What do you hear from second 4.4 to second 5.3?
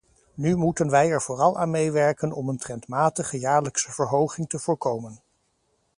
te voorkomen.